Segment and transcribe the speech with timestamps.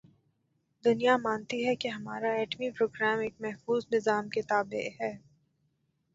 [0.83, 5.13] دنیا مانتی ہے کہ ہمارا ایٹمی پروگرام ایک محفوظ نظام کے تابع ہے۔